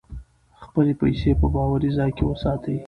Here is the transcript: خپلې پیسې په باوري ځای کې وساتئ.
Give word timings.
خپلې 0.63 0.93
پیسې 1.01 1.31
په 1.39 1.47
باوري 1.53 1.89
ځای 1.97 2.11
کې 2.17 2.23
وساتئ. 2.25 2.77